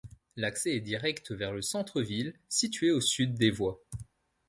L'accès 0.35 0.75
est 0.75 0.79
direct 0.81 1.29
vers 1.31 1.51
le 1.53 1.61
centre-ville 1.61 2.33
situé 2.49 2.89
au 2.89 3.01
sud 3.01 3.35
des 3.35 3.51
voies. 3.51 3.79